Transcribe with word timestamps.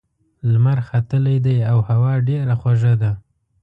لمر 0.51 0.77
ختلی 0.89 1.37
دی 1.45 1.57
او 1.71 1.77
هوا 1.89 2.13
ډېره 2.27 2.55
خوږه 2.61 2.93
ده. 3.01 3.11